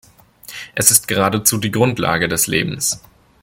[0.73, 2.99] Es ist geradezu die Grundlage des Lebens.